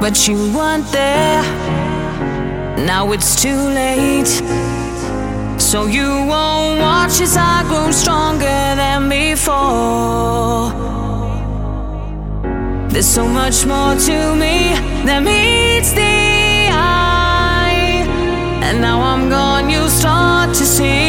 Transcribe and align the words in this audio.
but 0.00 0.28
you 0.28 0.36
weren't 0.56 0.86
there. 0.92 1.42
Now 2.86 3.10
it's 3.10 3.42
too 3.42 3.60
late. 3.80 4.28
So 5.60 5.86
you 5.86 6.08
won't 6.32 6.80
watch 6.80 7.20
as 7.20 7.36
I 7.36 7.64
grow 7.68 7.90
stronger 7.90 8.58
than 8.80 9.08
before. 9.08 10.70
There's 12.88 13.06
so 13.06 13.26
much 13.26 13.66
more 13.66 13.96
to 14.08 14.34
me 14.36 14.74
than 15.04 15.24
meets 15.24 15.90
the 15.92 16.70
eye. 16.70 18.06
And 18.62 18.80
now 18.80 19.00
I'm 19.02 19.28
gone, 19.28 19.68
you 19.68 19.88
start 19.88 20.54
to 20.54 20.64
see. 20.64 21.07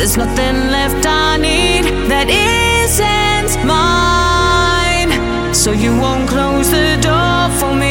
There's 0.00 0.16
nothing 0.16 0.70
left 0.70 1.04
I 1.06 1.36
need 1.36 1.84
that 2.08 2.30
isn't 2.30 3.52
mine 3.66 5.52
so 5.54 5.72
you 5.72 5.94
won't 5.94 6.26
close 6.26 6.70
the 6.70 6.96
door 7.02 7.50
for 7.60 7.74
me. 7.76 7.89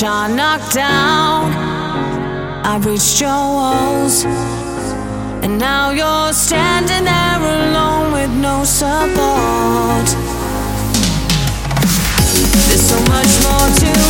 which 0.00 0.08
knocked 0.08 0.72
down. 0.72 1.52
I 2.64 2.78
reached 2.78 3.20
your 3.20 3.28
walls, 3.30 4.24
and 5.44 5.58
now 5.58 5.90
you're 5.90 6.32
standing 6.32 7.04
there 7.04 7.38
alone 7.38 8.12
with 8.12 8.30
no 8.30 8.64
support. 8.64 10.06
There's 12.66 12.86
so 12.88 12.98
much 13.12 13.32
more 13.44 13.68
to 13.80 14.09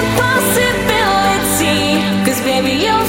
impossibility. 0.00 2.00
Cause 2.24 2.40
baby, 2.42 2.72
you 2.84 3.03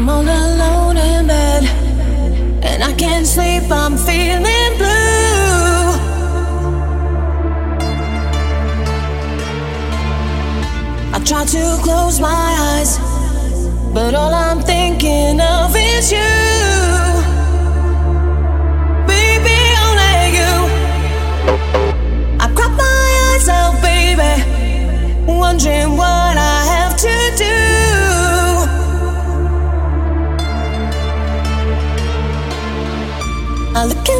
I'm 0.00 0.08
all 0.08 0.22
alone 0.22 0.96
in 0.96 1.26
bed, 1.26 1.64
and 2.62 2.84
I 2.84 2.92
can't 2.92 3.26
sleep. 3.26 3.64
I'm 3.68 3.96
feeling 3.96 4.72
blue. 4.78 5.90
I 11.12 11.20
try 11.24 11.44
to 11.44 11.78
close 11.82 12.20
my 12.20 12.46
eyes, 12.70 12.96
but 13.92 14.14
all 14.14 14.32
I'm 14.32 14.60
thinking 14.60 15.40
of 15.40 15.74
is 15.74 16.12
you. 16.12 16.48
wondering 25.58 25.96
why 25.96 26.17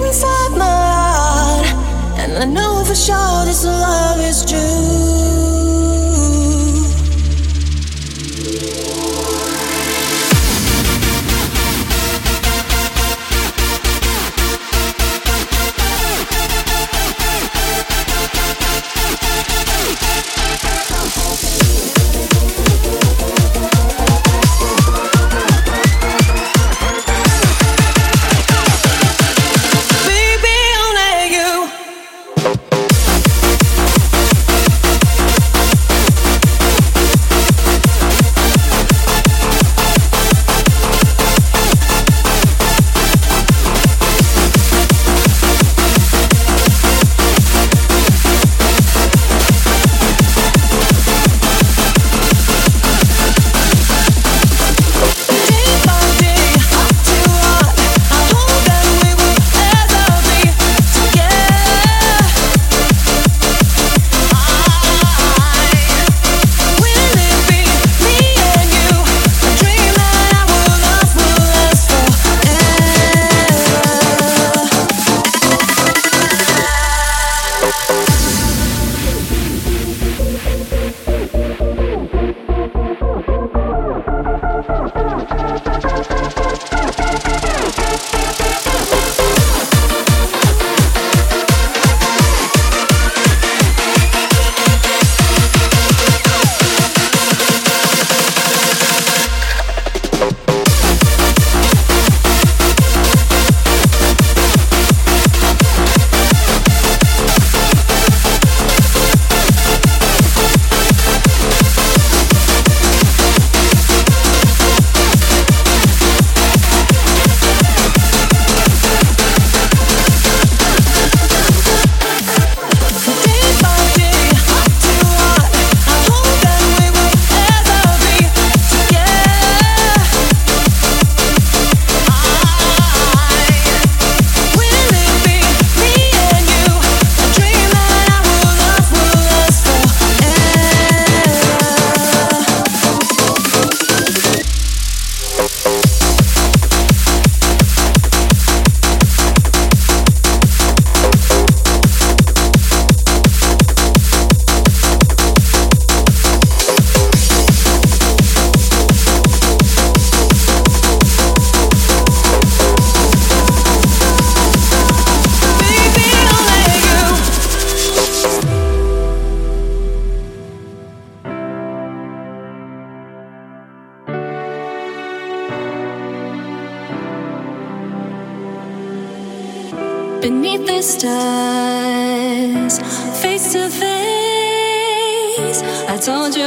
inside 0.09 0.57
my 0.57 0.65
heart, 0.65 1.67
and 2.21 2.33
I 2.39 2.47
know 2.47 2.83
for 2.87 2.95
sure 2.95 3.45
this 3.45 3.63
love 3.65 4.19
is 4.21 4.43
true. 4.43 4.98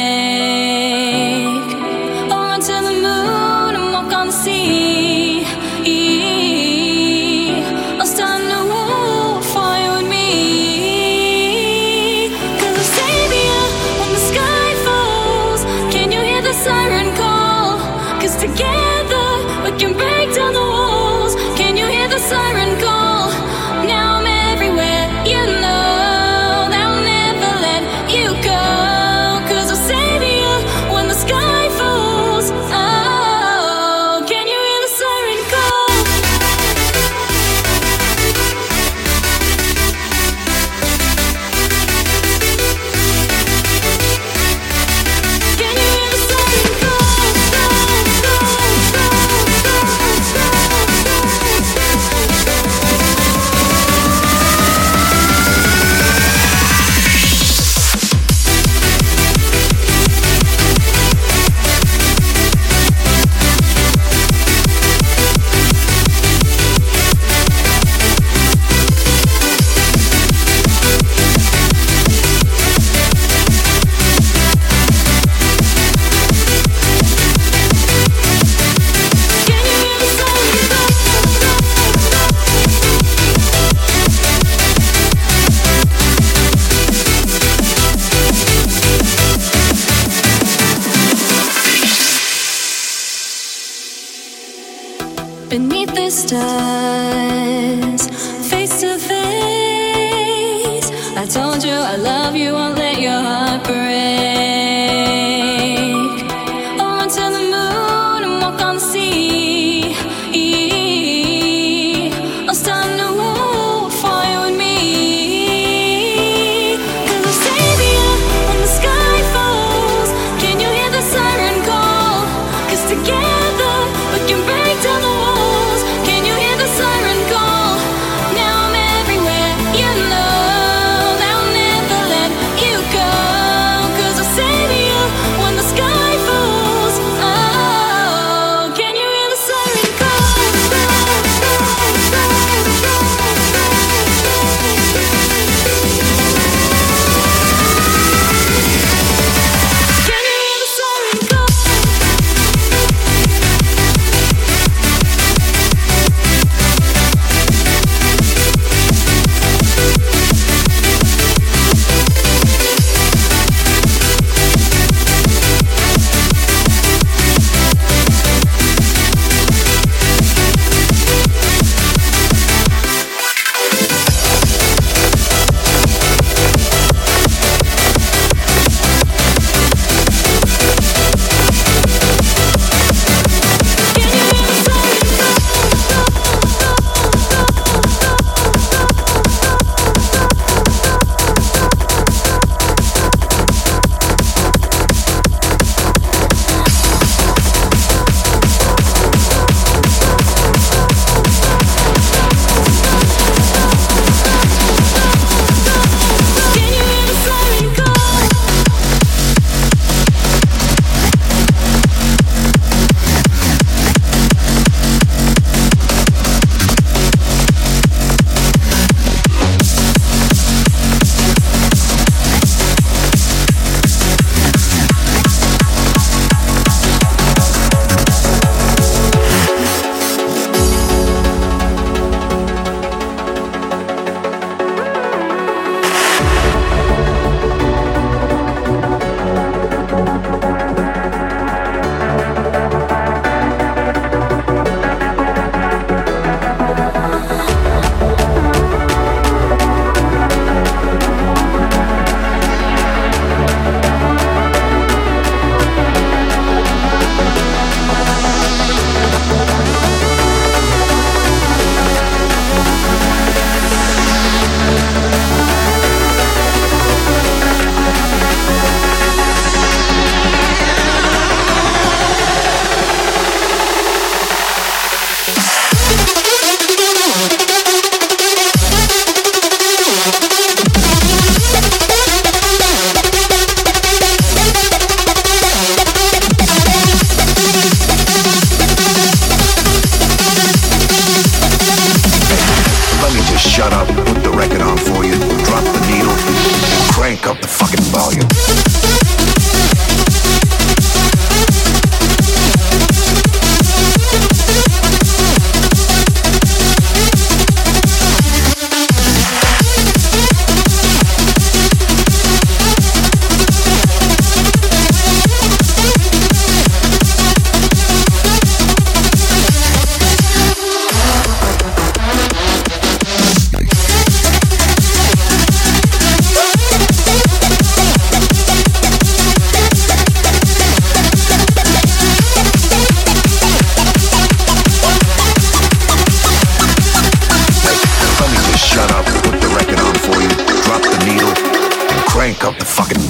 Right 342.49 342.63
here. 342.63 343.08